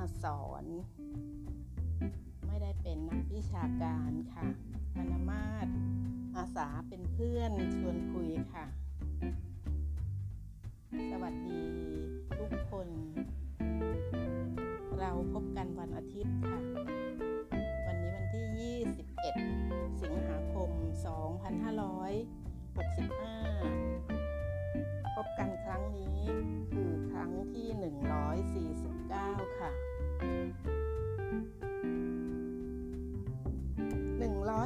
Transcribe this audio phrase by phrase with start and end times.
[0.00, 0.64] มาสอน
[2.46, 4.46] ไม่ได้เป็นนักวิชาการค่ะ
[4.94, 5.66] ปนมาศ
[6.36, 7.89] อาสาเป็นเพื่อนชวน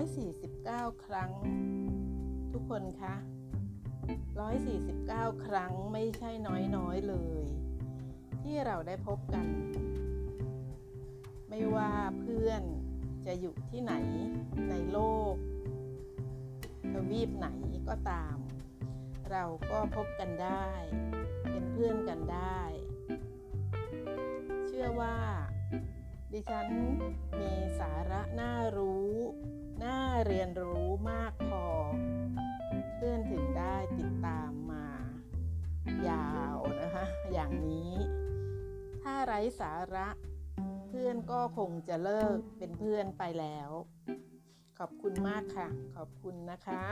[0.05, 1.33] 149 ครั้ง
[2.53, 3.15] ทุกคนคะ
[4.51, 6.31] 149 ครั้งไม่ใช่
[6.77, 7.47] น้อยๆเลย
[8.43, 9.47] ที่เราได้พบกัน
[11.49, 12.63] ไม่ว่าเพื่อน
[13.27, 13.95] จะอยู่ที่ไหน
[14.71, 14.99] ในโล
[15.33, 15.35] ก
[16.93, 17.49] ทวีปไหน
[17.89, 18.37] ก็ตาม
[19.31, 20.67] เราก็พบกันได้
[21.51, 22.61] เป็นเพื่อนกันได้
[24.67, 25.17] เชื่อว่า
[26.33, 26.69] ดิฉัน
[27.41, 29.15] มีสาระน่ารู้
[29.83, 31.65] น่าเรียนรู้มากพอ
[32.97, 34.87] เพื่อนถึงได้ติดตามมา
[36.09, 37.93] ยาวนะคะ อย่างนี้
[39.03, 40.09] ถ้าไร้สาระ
[40.89, 43.71] เพื่อนก็คงจะเลิกเป็นเพื่อนไปแล้ว
[44.79, 46.85] ขอบคุณมากค่ะ ขอบคุณนะคะ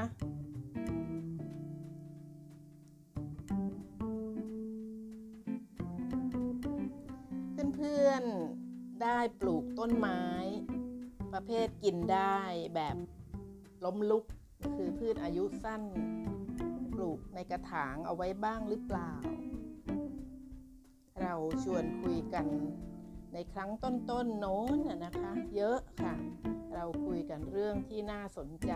[7.77, 10.23] เพื่อนๆได้ปลูกต้นไม้
[11.33, 12.39] ประเภทกินได้
[12.75, 12.97] แบบ
[13.85, 14.25] ล้มลุก
[14.77, 15.83] คือพืชอายุสั้น
[16.93, 19.13] ปลูกในกระถางเอาไว้บ้างหรือเปล่า
[21.23, 22.47] เราชวนคุยกัน
[23.33, 26.15] ในครั้งต้นๆโน้นนะคะ เยอะค่ะ
[26.75, 28.73] เราคุยกันเรื่องที่น่าสนใจ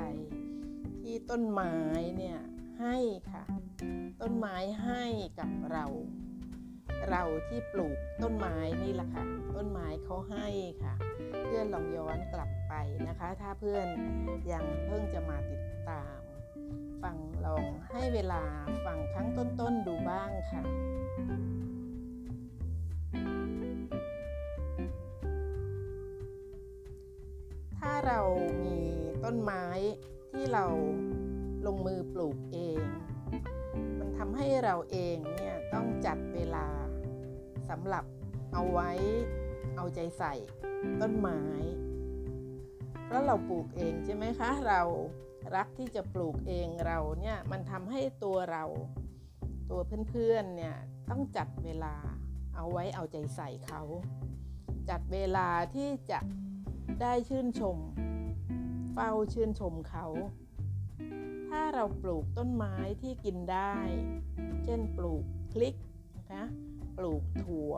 [1.02, 1.74] ที่ต้นไม้
[2.16, 2.38] เนี่ย
[2.80, 2.96] ให้
[3.32, 3.44] ค่ะ
[4.20, 5.04] ต้นไม้ให้
[5.38, 5.84] กับเรา
[7.10, 9.24] เราที่ปลูกต้นไม้นี่แหละค่ะ
[9.56, 10.48] ต้นไม้เขาให้
[10.84, 10.94] ค่ะ
[11.46, 12.74] เพื่อนลองย้อนกลับไป
[13.08, 13.86] นะคะ ถ้าเพื่อน
[14.52, 16.18] ยังเพิ่งจะมาติดตาม
[17.02, 18.42] ฟังลองให้เวลา
[18.86, 19.28] ฟังครั้ง
[19.60, 20.62] ต้นๆดูบ้างค่ะ
[27.78, 28.20] ถ้าเรา
[28.62, 28.78] มี
[29.24, 29.64] ต้นไม้
[30.32, 30.64] ที่เรา
[31.66, 32.80] ลงมือปลูกเอง
[33.98, 36.66] มันทำให้เราเองเนี่ยต้องจัดเวลา
[37.68, 38.04] สำหรับ
[38.52, 38.90] เอาไว้
[39.76, 40.34] เอาใจใส่
[41.00, 41.40] ต้นไม้
[43.04, 44.82] เพราะเราปลูกเองใช่ไหมคะ เรา
[45.56, 48.64] รักที่จะปลูกเองเราเนี่ยมันทำให้ตัวเรา
[49.70, 50.76] ตัวเพื่อนๆเนี่ย
[51.10, 51.94] ต้องจัดเวลา
[52.56, 53.82] เอาไว้เอาใจใส่เขา
[54.90, 56.20] จัดเวลาที่จะ
[57.00, 57.78] ได้ชื่นชม
[58.92, 60.06] เฝ้าชื่นชมเขา
[61.48, 63.74] ถ้าเราปลูกต้นไม้ที่กินได้
[64.64, 65.74] เช่นปลูกพลิก
[66.16, 66.44] นะคะ
[66.98, 67.74] ปลูกถั่ว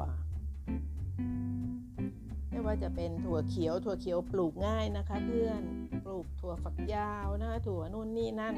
[2.59, 5.63] ไม่ว่าจะเป็นถั่วเขียว ถั่วเขียวปลูกง่ายนะคะ เพื่อน
[6.05, 8.57] ปลูกถั่วฝักยาวนะคะถั่วนู่นนี่นั่น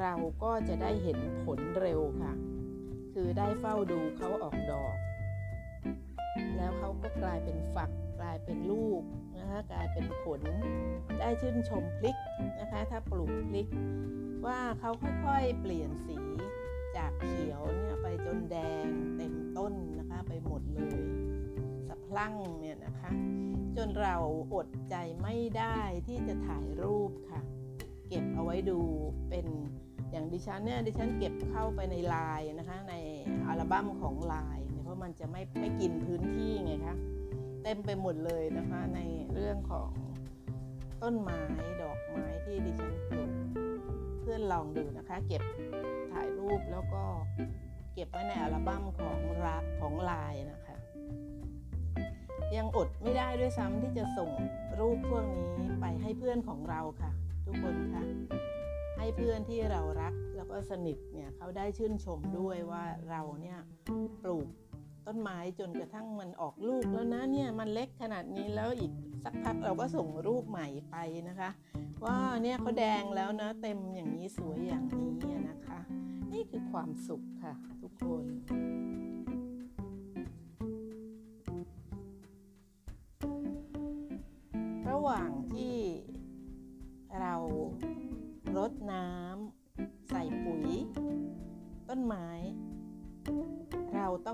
[0.00, 2.32] เราก็จะได้เห็นผลเร็วค่ะ
[3.12, 4.96] คือได้เฝ้าดูเขาออกดอก
[6.56, 7.90] แล้วเขาก็กลายเป็นฝัก
[8.20, 9.02] กลายเป็นลูก
[9.38, 10.40] นะคะกลายเป็นผล
[11.20, 12.16] ได้ชื่นชมพลิก
[12.60, 13.68] นะคะ ถ้าปลูกพลิก
[14.46, 16.18] ว่าเขาค่อยๆเปลี่ยนสี
[16.96, 18.86] จากเขียวเนี่ยไปจนแดง
[19.16, 21.11] เต็มต้นนะคะไปหมดเลย
[22.18, 23.10] ลั่งเนี่ยนะคะ
[23.76, 24.16] จนเรา
[24.54, 27.40] อดใจไม่ได้ที่จะถ่ายรูปค่ะ
[28.08, 28.78] เก็บเอาไว้ดู
[29.28, 29.46] เป็น
[30.10, 32.94] อย่างดิฉันเนี่ยดิฉันเก็บเข้าไปในไลน์นะคะใน
[33.46, 36.96] อัลบั้มของไลน์เนี่ยเพราะมันจะไม่ไม่กินพื้นที่ไงคะ
[37.62, 39.00] เต็มไปหมดเลยนะคะใน
[39.32, 39.90] เรื่องของ
[41.02, 41.40] ต้นไม้
[41.82, 43.30] ดอกไม้ที่ดิฉันปลูก
[44.20, 45.42] เพื่อนลองดูนะคะ เก็บ
[46.12, 47.02] ถ่ายรูปแล้วก็
[47.94, 49.18] เก็บไว้ในอัลบั้มของ
[49.80, 50.71] ของไลน์นะคะ
[52.56, 54.30] ยังอดไม่ได้ด้วยซ้ำที่จะส่ง
[54.80, 55.46] รูปพวกนี้
[55.80, 57.10] ไปให้เพื่อนของเราค่ะ
[57.44, 58.04] ทุกคนค่ะ
[58.96, 63.58] ให้เพื่อนที่เรารักแล้วก็สนิทเนี่ยเขาได้ชื่นชมด้วยว่าเราเนี่ย
[64.22, 64.48] ปลูก
[65.06, 68.92] ต้นไม้จนกระทั่งมันออกลูกแล้วนะเนี่ยมันเล็กขนาดนี้แล้วอีก
[69.24, 70.96] สักพักเราก็ส่งรูปใหม่ไป
[71.28, 71.50] นะคะ
[72.04, 75.80] ว่าเนี่ยเขาแดงแล้วนะเต็มอย่างนี้สวยอย่างนี้นะคะ
[76.32, 77.52] นี่คือความสุขค่ะ
[77.82, 78.24] ทุกคน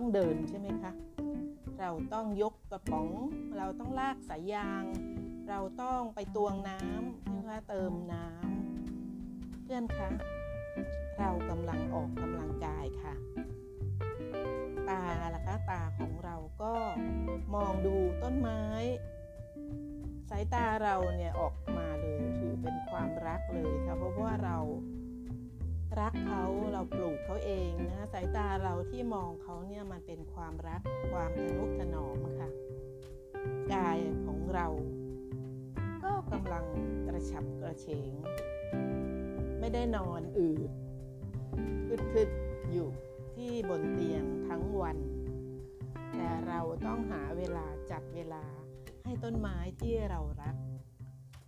[0.00, 0.92] ต้องเดินใช่ไหมคะ
[1.80, 3.08] เราต้องยกกระป๋อง
[3.56, 4.84] เราต้องลากสายยาง
[5.48, 10.08] เราต้องไปตวงน้ำนะคะเติมน้ำเพื่อนคะ
[11.18, 13.14] เรากำลังออกกำลังกายค่ะ
[14.88, 15.02] ตา
[15.34, 16.74] ล่ะคะตาของเราก็
[17.54, 18.62] มองดูต้นไม้
[20.30, 24.58] สายตาเราเนี่ยออกมาเลยถือเป็นความรักเลยค่ะเพราะว่าเรา
[26.00, 30.80] รักเขาเราปลูกเขาเองนะสายตาเราที่มองเขาเนี่ยมันเป็นความรัก
[31.12, 32.50] ความทนุถนอมค่ะ
[33.72, 34.66] กายของเรา
[36.02, 36.64] ก็กำลัง
[37.06, 38.12] กระฉับกระเฉง
[39.58, 40.70] ไม่ได้นอนอืด
[42.12, 42.88] ทึดๆอยู่
[43.34, 44.98] ที่บนเตียงทั้งวัน
[46.16, 48.44] แต่เราต้องหาเวลาจัดเวลา
[49.04, 50.56] ให้ต้นไม้ที่เรารัก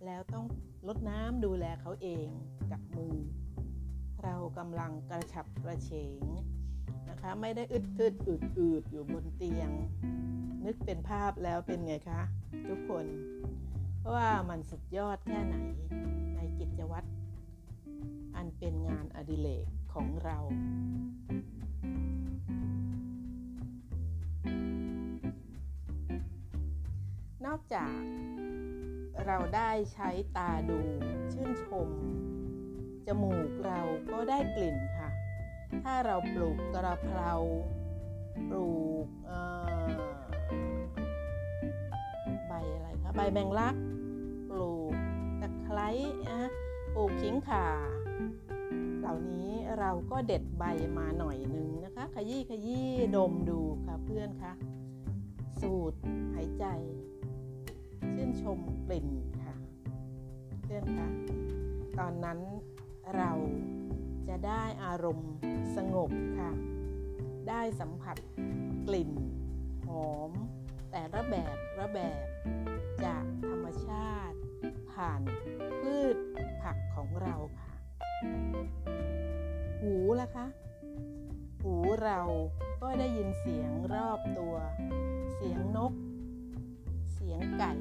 [0.05, 0.45] แล้วต้อง
[0.87, 2.27] ลดน้ำดูแลเขาเอง
[2.71, 3.15] กับมือ
[4.23, 5.91] เรากำลังกระฉับกระเฉ
[6.21, 6.23] ง
[7.09, 9.69] นะคะ ไม่ได้อึดทึดอืดอืดอยู่บนเตียง
[10.65, 12.21] นึกเป็นภาพแล้วเป็นไงคะ
[12.67, 13.05] ทุกคน
[14.13, 15.55] ว่ามันสุดยอดแค่ไหน
[16.35, 17.07] ในกิจวัตร
[18.35, 20.37] อันเป็นงานอดิเรกของเรา
[27.45, 27.99] นอกจาก
[29.25, 30.79] เราได้ใช้ตาดู
[31.33, 31.89] ชื่นชม
[33.23, 33.81] มูกเรา
[34.11, 35.09] ก็ได้กลิ่นค่ะ
[35.83, 37.31] ถ้าเราปลูกกระเพรา
[38.49, 38.69] ปลู
[39.03, 39.05] ก
[42.47, 43.75] ใบอะไรคะใบแมงลัก
[44.49, 44.93] ปลูก
[45.41, 45.89] ตะไคร้
[46.29, 46.41] นะ
[46.95, 47.67] ปลูกขิงข่า
[48.99, 49.49] เหล่านี้
[49.79, 50.63] เราก็เด็ดใบ
[50.97, 54.53] มาหน่อยหนึ่งนะคะ ขยี้ขยี้ดมดูค่ะเพื่อนคะ
[55.61, 55.93] สูด
[56.33, 56.65] หายใจ
[58.13, 59.07] ชื่นชมกลิ่น
[59.43, 59.55] ค่ะ
[60.63, 61.07] เพื่อนคะ
[61.99, 62.39] ตอนนั้น
[63.15, 63.31] เรา
[64.27, 65.31] จะได้อารมณ์
[65.75, 66.51] สงบค่ะ
[67.49, 68.17] ได้สัมผัส
[68.87, 69.11] กลิ่น
[69.87, 70.31] หอม
[70.91, 72.25] แต่ละแบบละแบบ
[73.03, 74.37] จากธรรมชาติ
[74.91, 75.21] ผ่าน
[75.81, 76.15] พืช
[76.61, 77.71] ผักของเราค่ะ
[79.81, 80.47] หูล่ะคะ
[81.63, 82.19] หูเรา
[82.81, 84.55] ก็ได้ยินเสียงรอบตัว
[85.33, 85.93] เสียงนก
[87.13, 87.71] เสียงไก่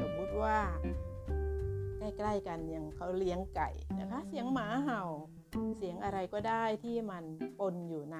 [0.00, 0.58] สมมุติว่า
[2.20, 3.68] กล้ๆกันอย่างเขาเลี้ยงไก่
[4.00, 5.02] นะคะ เสียงหมาเห่า
[5.76, 7.24] เสียงอะไรก็ได้ที่มัน
[7.58, 8.18] ปนอยู่ใน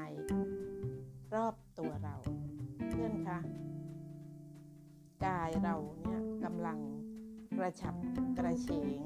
[1.35, 2.15] รอบตัวเรา
[2.91, 3.39] เพื่อนคะ
[5.27, 6.79] กายเราเนี่ยกำลัง
[7.57, 7.95] กระฉับ
[8.39, 9.01] กระเฉง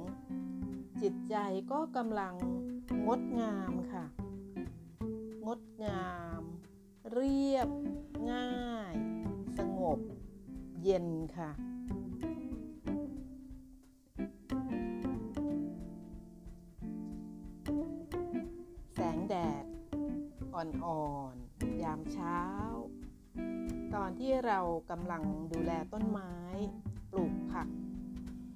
[1.03, 1.37] จิตใจ
[1.73, 2.35] ก็กำลัง
[3.07, 4.05] งดงามค่ะ
[5.47, 6.09] งดงา
[6.41, 6.43] ม
[7.13, 7.69] เรียบ
[8.33, 8.95] ง่าย
[9.59, 9.99] สงบ
[10.83, 11.51] เย็นค่ะ
[24.57, 25.23] เรากำลัง
[25.53, 26.33] ดูแลต้นไม้
[27.11, 27.69] ปลูกผัก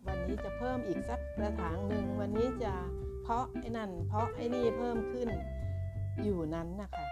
[0.07, 2.75] วันนี้จะเพิ่มอีกสักกระถางหนึ่งวันนี้จะ
[3.23, 5.29] เพาะไอ้นั่น เพาะไอ้นี่เพิ่มขึ้น
[6.23, 7.07] อยู่นั้นนะคะ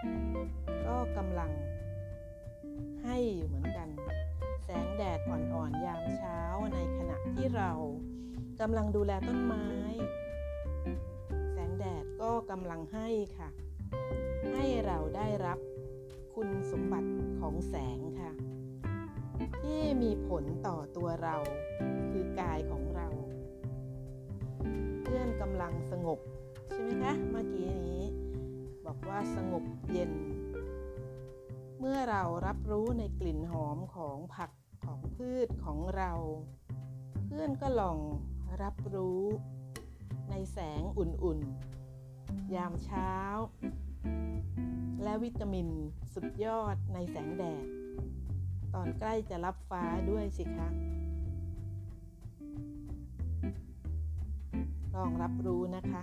[0.87, 1.51] ก็กำลัง
[3.03, 3.87] ให้อยู่เหมือนกัน
[4.63, 6.39] แสงแดดอ่อนๆยามเช้า
[6.73, 7.71] ในขณะที่เรา
[8.61, 9.67] กำลังดูแลต้นไม้
[11.51, 13.07] แสงแดดก็กำลังให้
[13.37, 13.49] ค่ะ
[14.51, 15.59] ให้เราได้รับ
[16.33, 17.09] คุณสมบัติ
[17.39, 18.31] ของแสงค่ะ
[19.59, 21.35] ที่มีผลต่อตัวเรา
[22.11, 23.07] คือกายของเรา
[25.01, 26.19] เพื่อนกำลังสงบ
[26.71, 28.01] ใช่ไหมคะ เมื่อกี้นี้
[28.85, 30.11] บอกว่าสงบเย็น
[31.79, 34.51] เมื่อเรารับรู้ในกลิ่นหอมของผัก
[34.85, 36.11] ของพืชของเรา
[37.25, 37.99] เพื่อนก็ลอง
[38.61, 39.21] รับรู้
[40.29, 43.13] ในแสงอุ่นๆ ยามเช้า
[45.03, 45.67] และวิตามิน
[46.13, 47.65] สุดยอดในแสงแดด
[48.73, 50.69] ตอนใกล้จะรับฟ้าด้วยสิคะ
[54.95, 56.01] ลองรับรู้นะคะ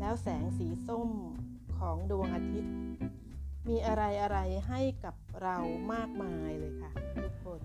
[0.00, 1.10] แล้วแสงสีส้ม
[1.78, 2.74] ของดวงอาทิตย์
[3.68, 5.56] มีอะไรอะไรให้กับเรา
[5.92, 6.90] มากมายเลยค่ะ
[7.22, 7.60] ทุกคน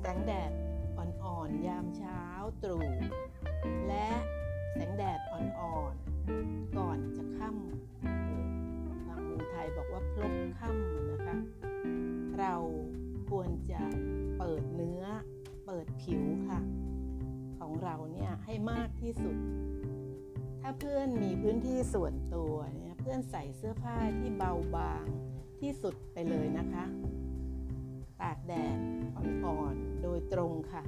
[0.00, 0.52] แสงแดด
[0.96, 2.22] อ่อนๆยามเช้า
[2.62, 2.84] ตรู่
[9.66, 11.36] ยบอกว่าพลบค่ำนะคะ
[12.38, 12.54] เรา
[13.30, 13.82] ควรจะ
[14.38, 15.04] เปิดเนื้อ
[15.66, 16.60] เปิดผิวค่ะ
[17.58, 19.36] ของเราเนี่ยให้มากที่สุด
[20.60, 25.04] ถ้าเพื่อนมีพื้นที่ส่วนตัวเนี่ยเพื่อนใส่เสื้อผ้าที่เบาบาง
[25.60, 26.84] ที่สุดไปเลยนะคะ
[28.20, 28.78] ตากแดด
[29.16, 30.82] อ่อนๆโดยตรงค่ะ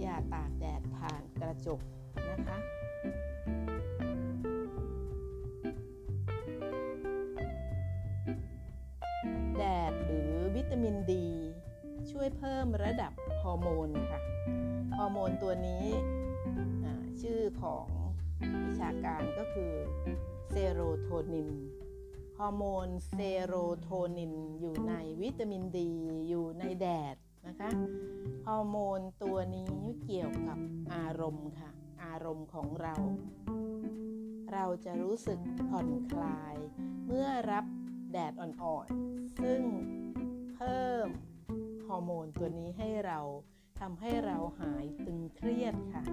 [0.00, 1.80] อย่าตากแดดผ่านกระจก
[2.30, 2.58] นะคะ
[10.74, 11.28] ตามินดี
[12.10, 13.12] ช่วยเพิ่มระดับ
[13.42, 14.20] ฮอร์โมนค่ะ
[14.96, 15.84] ฮอร์โมนตัวนี้
[17.20, 17.86] ชื่อของ
[18.64, 19.72] วิชาการก็คือ
[20.50, 21.50] เซโรโทนิน
[22.38, 25.92] ฮอร์โมนเซโรโทนินอยู่ในวิตามินดี
[26.28, 27.16] อยู่ในแดด
[27.46, 27.70] นะคะ
[28.46, 30.58] ฮอร์โมนตัวนี้เกี่ยวกับ
[30.94, 31.70] อารมณ์ค่ะ
[32.04, 32.94] อารมณ์ของเรา
[34.52, 35.38] เราจะรู้สึก
[35.68, 36.56] ผ่อนคลาย
[37.06, 37.64] เมื่อรับ
[38.12, 39.60] แดดอ่อนๆ ซึ่ง
[40.56, 41.08] เพิ่ม
[41.86, 43.20] ฮอร์โมนตัวนี้ให้เรา
[43.80, 46.04] ทำให้เราหายตึงเครียดค่ะ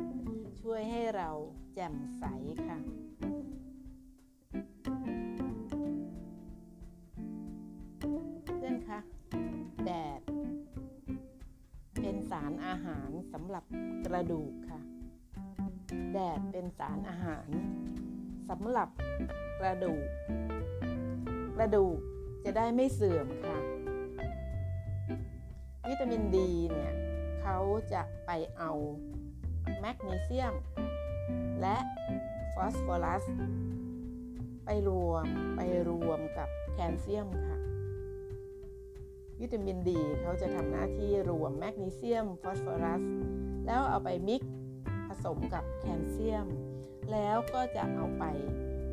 [0.62, 1.30] ช่วยให้เรา
[1.74, 2.24] แจ่มใส
[2.68, 2.78] ค่ะ
[8.56, 9.00] เพื่อนคะ
[9.86, 10.22] แดด
[12.02, 13.64] เป็นสารอาหารสำหรับ
[14.06, 14.80] กระดูกค่ะ
[16.14, 17.48] แดดเป็นสารอาหาร
[18.50, 18.90] สำหรับ
[19.60, 20.06] กระดูก
[21.56, 21.98] กระดูก
[22.44, 23.81] จะได้ไม่เสื่อมค่ะ
[25.90, 26.94] วิตามินดีเนี่ย
[27.42, 27.58] เขา
[27.94, 28.72] จะไปเอา
[29.80, 30.54] แมกนีเซียม
[31.62, 31.78] และ
[32.54, 33.24] ฟอสฟอรัส
[34.66, 37.58] ไปรวมไปรวมกับแคลเซียมค่ะ
[39.42, 43.02] วิตามินดีเขาจะทำหน้าที่รวมแมกนีเซียม ฟอสฟอรัส
[43.66, 44.42] แล้วเอาไปมิก
[45.08, 46.48] ผสมกับแคลเซียม
[47.12, 48.24] แล้วก็จะเอาไป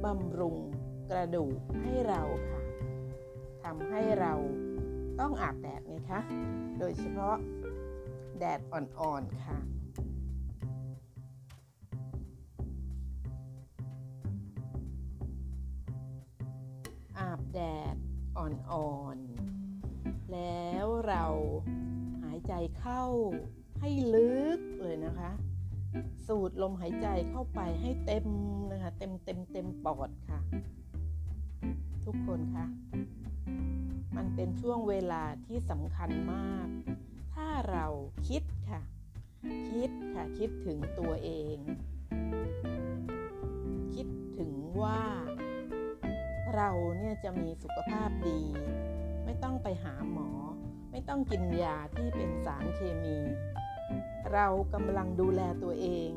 [0.04, 0.56] บำรุง
[1.10, 2.62] กระดูกให้เราค่ะ
[3.62, 4.34] ทำให้เรา
[5.20, 6.20] ต้องอาบแดดไงคะ
[6.78, 7.36] โดยเฉพาะ
[8.38, 9.58] แดดอ่อนๆ ค่ะ
[17.18, 17.60] อาบแด
[17.94, 17.96] ด
[18.38, 21.24] อ่อนๆ แล้วเรา
[22.22, 23.04] หายใจเข้า
[23.80, 25.30] ให้ลึกเลยนะคะ
[26.26, 28.26] สูดลมหายใจเข้าไปให้เต็ม
[28.72, 30.40] นะคะ เต็มเต็มเต็มปอดค่ะ
[32.04, 32.64] ทุกคนคะ
[34.20, 36.66] มันเป็นช่วงเวลาที่สำคัญมาก
[37.34, 37.86] ถ้าเรา
[38.28, 38.82] คิดค่ะ
[39.70, 41.56] คิดค่ะ คิดถึงตัวเอง
[43.94, 44.06] คิด
[44.36, 45.02] ถึงว่า
[46.54, 48.40] เราเนี่ยจะมีสุขภาพดี
[49.24, 50.30] ไม่ต้องไปหาหมอ
[50.90, 53.18] ไม่ต้องกินยาที่เป็นสารเคมี
[54.32, 56.10] เรากำลังดูแลตัวเอง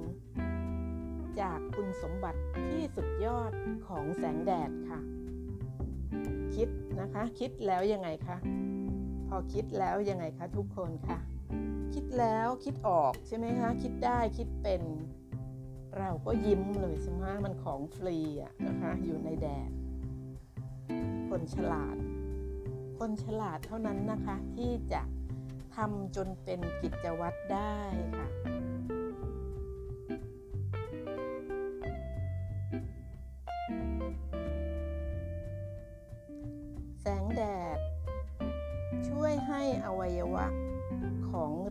[1.39, 3.51] จากคุณสมบัติที่สุดยอด
[3.87, 5.01] ของแสงแดดค่ะ
[6.55, 8.37] คิดนะคะ คิดแล้วยังไงคะ
[9.27, 11.17] พอคิดแล้วยังไงคะทุกคนคะ
[11.93, 14.81] คิดแล้วคิดออกใช่ไหมคะ คิดได้คิดเป็น
[15.97, 19.71] เราก็ยิ้มเลยใช่ไหมมันของฟรีอะนะคะ อยู่ในแดด
[21.29, 21.97] คนฉลาด
[22.99, 25.01] คนฉลาดเท่านั้นนะคะ ที่จะ
[25.75, 27.75] ทำจนเป็นกิจวัตรได้
[28.17, 28.27] ค่ะ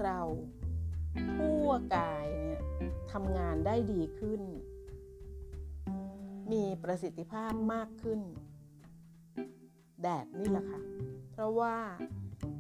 [0.03, 0.21] เรา
[1.37, 2.63] ทั่วกายเนี่ย
[3.13, 4.43] ทำงานได้ดีขึ้น
[6.53, 8.21] มีประสิทธิภาพมากขึ้น
[10.03, 10.81] แดดนี่แหละค่ะ
[11.33, 11.77] เพราะว่า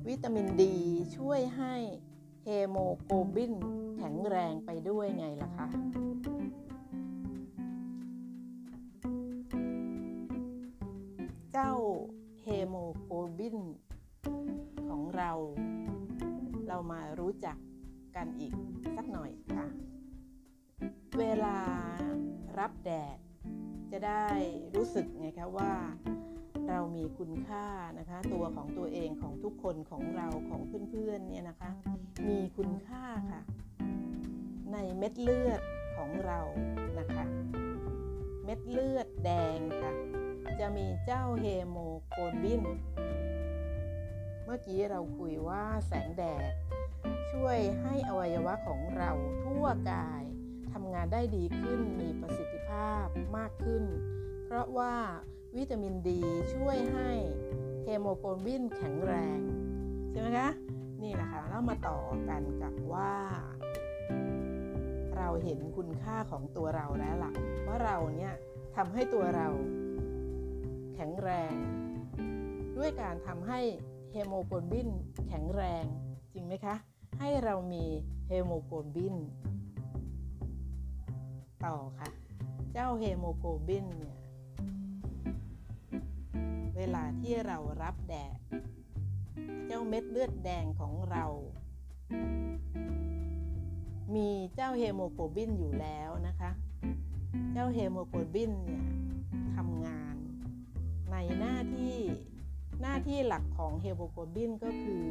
[0.08, 0.76] วิตามินดี
[1.16, 1.74] ช่วยให้
[2.44, 3.54] เฮโมโกลบิน
[3.96, 5.66] แข็งแรงไปด้วยไงล่ะคะ
[11.52, 11.72] เจ้า
[12.42, 13.56] เฮโมโกลบิน
[14.88, 15.32] ของเรา
[16.72, 17.56] เรามารู้จัก
[18.16, 18.54] กันอีก
[18.96, 19.66] สักหน่อยค่ะ
[21.18, 21.58] เวลา
[22.58, 23.18] รับแดด
[23.92, 24.26] จะได้
[24.74, 25.72] รู้สึกไงคะว่า
[26.68, 27.66] เรามีคุณค่า
[27.98, 30.60] นะคะ ตัวของตัวเองของทุกคนของเราของ
[30.90, 31.70] เพื่อนๆเนี่ยนะคะ
[32.28, 33.40] มีคุณค่าค่ะ
[34.72, 35.62] ในเม็ดเลือด
[35.96, 36.40] ของเรา
[36.98, 37.24] นะคะ
[38.44, 39.92] เม็ดเลือดแดงค่ะ
[40.60, 41.76] จะมีเจ้าเฮโม
[42.08, 42.62] โกลบิน
[44.52, 46.52] มื่อกี้เราคุยว่าแสงแดด
[47.32, 49.10] ช่วยให้อวัยวะของเรา
[49.44, 50.22] ทั่วกาย
[50.72, 53.84] ทำงานได้ดีขึ้นมีประสิทธิภาพมากขึ้น
[54.44, 54.94] เพราะว่า
[55.56, 56.20] วิตามินดี
[56.54, 57.10] ช่วยให้
[57.84, 59.40] เฮโมโกลบินแข็งแรง
[60.10, 60.50] ใช่ไหมคะ
[61.02, 63.14] นี่แหละค่ะแล้วมาต่อกันกับว่า
[65.16, 67.32] เราเห็นคุณค่าของตัวเราแล้วล่ะ
[67.66, 68.34] ว่าเราเนี่ย
[68.76, 69.48] ทำให้ตัวเรา
[70.94, 71.54] แข็งแรง
[72.76, 73.60] ด้วยการทำให้
[74.12, 74.88] เฮโมโกลบิน
[75.28, 75.84] แข็งแรง
[76.32, 76.76] จริงไหมคะ
[77.18, 77.84] ให้เรามี
[78.28, 79.14] เฮโมโกลบิน
[81.64, 82.08] ต่อค่ะ
[82.72, 84.18] เจ้าเฮโมโกลบินเนี่ย
[86.76, 88.36] เวลาที่เรารับแดด
[89.66, 91.24] เจ้าเม็ดเลือดแดงของเรา
[94.14, 96.50] มีเจ้าเฮโมโกลบินอยู่แล้วนะคะ
[97.52, 98.84] เจ้าเฮโมโกลบินเนี่ย
[99.56, 100.16] ทำงาน
[101.10, 101.96] ในหน้าที่
[102.80, 105.04] หน้าที่หลักของเฮโมโกลบินก็คือ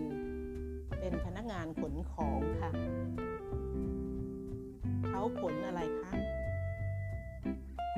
[1.00, 2.72] เป็นพนักงานขนของค่ะ
[5.08, 6.14] เขาขนอะไรคะ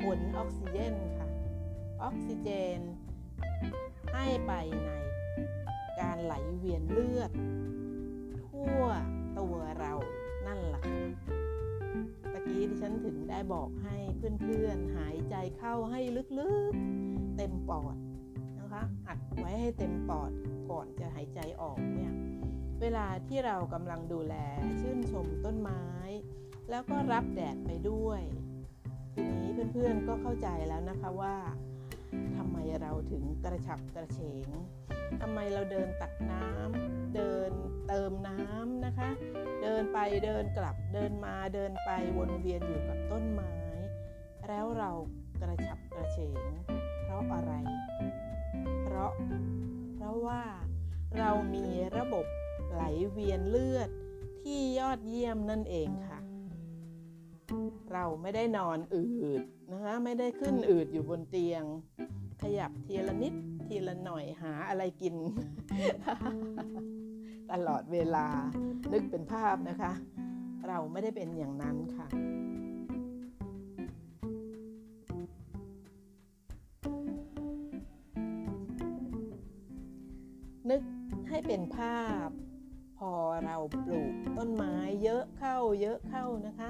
[0.03, 1.27] ขนออกซิเจนค่ะ
[2.03, 2.47] ออกซิเจ
[2.77, 2.79] น
[4.13, 4.53] ให้ไป
[4.85, 4.91] ใน
[5.99, 7.31] การไหลเวียนเลือด
[8.47, 8.81] ทั่ว
[9.39, 9.93] ตัวเรา
[10.47, 10.99] นั่นแหละค่ะ
[12.33, 15.99] ตะกี้ที่ฉันถึงได้บอกให้เพื่อนๆหายใจเข้าให้
[16.39, 17.95] ลึกๆ เต็มปอด
[18.71, 20.31] คะอัดไว้ให้เต็มปอด
[20.69, 22.13] ก่อนจะหายใจออกเนี่ย
[22.81, 24.35] เวลาที่เรากำลังดูแล
[24.79, 25.83] ชื่นชมต้นไม้
[26.69, 28.21] แล้วก็รับแดดไปด้วย
[29.13, 31.35] ทีนี้เพื่อนๆก็เข้าใจแล้วนะคะว่า
[32.37, 34.47] ทำไมเราถึงกระฉับกระเฉง
[35.21, 37.51] ทำไมเราเดินตักน้ำเดิน
[37.87, 39.09] เติมน้ำนะคะ
[39.63, 43.53] เดินไปเดินกลับเดินมาเดินไปวนเวียนอยู่กับต้นไม้
[44.47, 44.91] แล้วเรา
[45.41, 46.51] กระฉับกระเฉง
[47.03, 47.53] เพราะอะไร
[48.91, 49.13] เพราะ
[49.95, 50.41] เพราะว่า
[51.17, 51.65] เรามี
[51.97, 52.25] ระบบ
[52.71, 53.89] ไหลเวียนเลือด
[54.41, 56.19] ที่ยอดเยี่ยมนั่นเองค่ะ
[57.93, 61.63] เราไม่ได้นอนอืดนะคะไม่ได้ขึ้นอืดอยู่บนเตียง
[62.41, 63.33] ขยับทีละนิด
[63.67, 65.15] ทีละหน่อยหาอะไรกิน
[67.51, 68.27] ตลอดเวลา
[68.91, 69.91] นึกเป็นภาพนะคะ
[70.67, 72.07] เราไม่ได้เป็นอย่างนั้นค่ะ
[80.71, 80.83] นึก
[81.29, 82.29] ให้เป็นภาพ
[82.97, 83.13] พอ
[83.45, 86.69] เราปลูกต้นไม้เยอะเข้าเยอะเข้านะคะ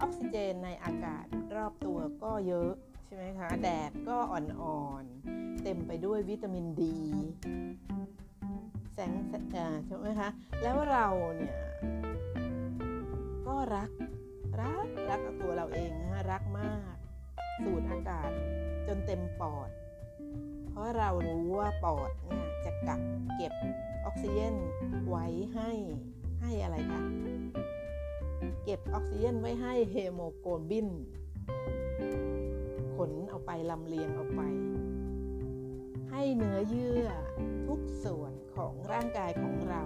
[0.00, 1.24] ออกซิเจนในอากาศ
[1.56, 2.72] รอบตัวก็เยอะ
[3.06, 6.98] ใช่ไหมคะแดดก็อ่อนๆ เต็มไปด้วยวิตามินดี
[8.94, 9.12] แสง
[9.86, 10.28] ใช่ไหมคะ
[10.62, 11.56] แล้วเราเนี่ย
[13.46, 13.90] ก็รัก
[14.60, 16.94] รักรักตัวเราเองนะคะรักมาก
[17.64, 18.30] สูดอากาศ
[18.86, 19.70] จนเต็มปอด
[20.70, 23.00] เพราะเรารู้ว่าปอดเนี่ย จะกัก
[23.36, 23.52] เก็บ
[24.04, 24.54] ออกซิเจน
[25.08, 25.70] ไว้ให้
[26.40, 27.02] ให้อะไรคะ
[28.64, 30.88] เก็บออกซิเจนไว้ให้เฮโมโกลบิน
[32.94, 34.42] ขนเอาไปลำเลียงเอาไป
[36.10, 37.06] ให้เนื้อเยื่อ
[37.66, 39.82] ทุกส่วนของร่างกายของเรา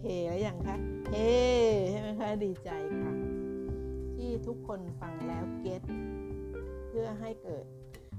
[0.00, 0.76] เฮแล้วยังคะ
[1.10, 1.16] เฮ
[1.90, 2.70] ใช่ไหมคะดีใจ
[3.02, 3.12] ค่ะ
[4.14, 5.82] ที่ทุกคนฟังแล้วเก็ต
[6.88, 7.64] เพื่อให้เกิด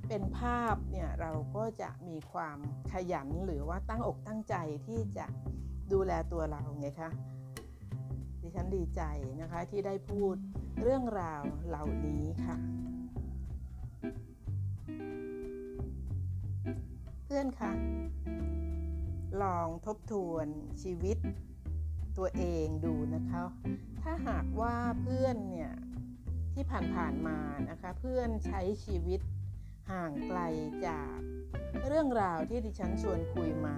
[0.08, 2.58] เป็นภาพเนี่ยเราก็จะมีความ
[2.92, 4.56] ขยันหรือว่าตั้งอกตั้งใจ
[4.88, 5.26] ที่จะ
[5.92, 7.10] ดูแลตัวเราไงคะ
[8.42, 9.02] ดิฉันดีใจ
[9.42, 10.36] นะคะที่ได้พูด
[10.82, 12.58] เรื่องราวเหล่านี้ค่ะ
[17.24, 17.72] เพื่อนคะ
[19.44, 20.48] ลองทบทวน
[20.84, 21.18] ชีวิต
[22.18, 23.44] ตัวเองดูนะคะ
[24.02, 25.72] ถ้าหากว่าเพื่อนเนี่ย
[26.54, 27.38] ที่ผ่านๆมา
[27.70, 29.20] นะคะ เพื่อนใช้ชีวิต
[29.92, 30.40] ห่างไกล
[30.88, 31.18] จาก
[31.88, 33.76] เรื่องราวที่ดิฉันชวนคุยมา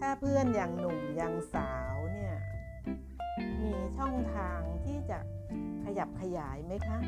[0.00, 2.34] ถ้าเพื่อนยังหนุ่มยังสาวเนี่ย
[3.62, 5.18] มีช่องทางที่จะ
[5.84, 6.98] ขยับขยายไหมคะ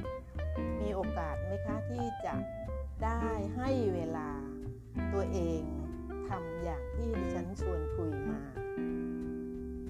[0.80, 2.34] มีโอกาสไหมคะที่จะ
[3.04, 3.22] ได้
[3.56, 4.30] ให้เวลา
[5.12, 5.62] ตัวเอง
[6.28, 8.40] ทำอย่างที่ดิฉันชวนคุยมา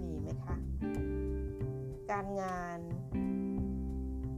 [0.02, 0.56] มีไหมคะ
[2.10, 2.80] การงาน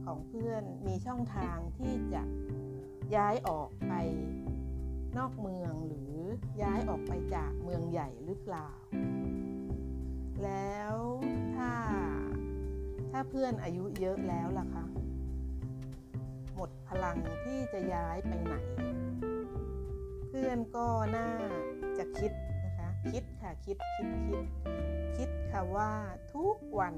[0.05, 2.23] ของเพื่อนมีช่องทางที่จะ
[3.15, 3.93] ย้ายออกไป
[5.17, 6.15] นอกเมืองหรือ
[6.61, 8.69] ย้ายออกไปจากเมืองใหญ่หรือเปล่า
[10.43, 10.95] แล้ว
[11.55, 11.71] ถ้า
[13.11, 14.85] ถ้าเพื่อนอายุเยอะแล้วล่ะคะ
[16.55, 18.55] หมดพลังที่จะย้ายไปไหน
[20.27, 21.29] เพื่อนก็น่า
[21.97, 22.31] จะคิด
[22.65, 24.45] นะคะ คิดค่ะคิดคิดคิด
[25.17, 25.91] คิดค่ะว่า
[26.33, 26.95] ทุกวัน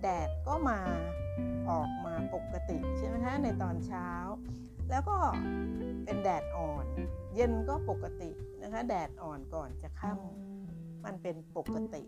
[0.00, 0.80] แดดก็มา
[1.70, 4.08] ออกมาปกติใช่ไหมคะในตอนเช้า
[4.90, 5.16] แล้วก็
[6.04, 6.84] เป็นแดดอ่อน
[7.34, 8.30] เย็นก็ปกติ
[8.62, 12.02] นะคะ แดดอ่อนก่อนจะค่ำมันเป็นปกติ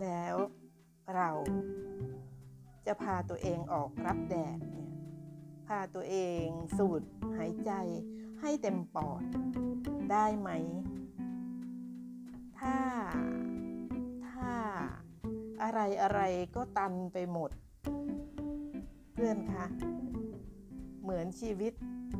[0.00, 0.34] แล้ว
[1.14, 1.30] เรา
[2.86, 4.90] จะพาตัวเองออกรับแดดเนี่ย
[5.66, 6.46] พาตัวเอง
[6.78, 7.02] สูด
[7.36, 7.72] หายใจ
[8.40, 9.22] ให้เต็มปอด
[10.10, 10.50] ได้ไหม
[12.58, 12.76] ถ้า
[14.28, 14.52] ถ้า
[15.62, 16.20] อะไรอะไร
[16.56, 17.50] ก็ตันไปหมด
[19.12, 19.66] เพื่อนคะ
[21.04, 21.72] เหมือนชีวิต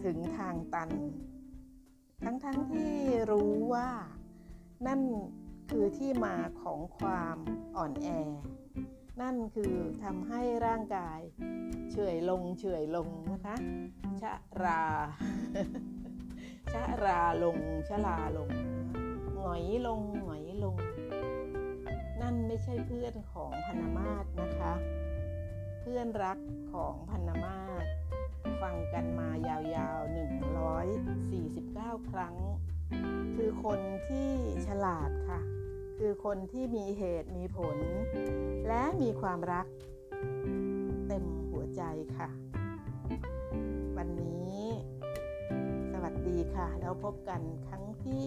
[0.04, 0.90] ถึงทางตัน
[2.24, 2.94] ทั้งๆทที่
[3.30, 3.90] รู้ว่า
[4.86, 5.00] นั่น
[5.70, 7.36] คือที่มาของความ
[7.76, 8.08] อ่อนแอ
[9.22, 11.20] นั่นคือทำให้ร่างกาย
[11.90, 13.56] เฉื่อยลงเฉื่อยลงนะคะ
[14.22, 14.82] ชะรา
[16.72, 18.48] ชะราลงชะลาลง
[19.34, 20.76] หงอยลงหงอยลง
[22.20, 24.72] นั่นไม่ใช่เพื่อนของพนมาศนะคะ
[25.80, 26.38] เพื่อนรัก
[26.72, 27.84] ของพนมาศ
[28.64, 30.14] ฟังกันมายาวๆ
[32.04, 32.36] 149 ครั้ง
[33.36, 34.30] คือคนที่
[34.66, 35.40] ฉลาดค่ะ
[35.98, 37.76] คือคนที่มีเหตุมีผล
[38.68, 39.66] และมีความรัก
[41.08, 41.82] เต็มหัวใจ
[42.16, 42.28] ค่ะ
[43.96, 44.60] วันนี้
[45.92, 48.26] สวัสดีค่ะ แล้วพบกันครั้งที่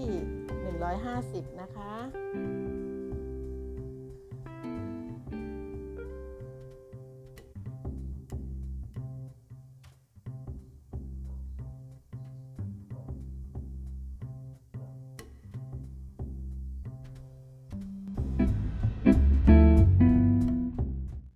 [0.80, 1.94] 150 นะคะ